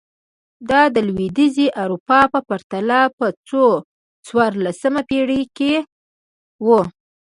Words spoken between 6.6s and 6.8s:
و.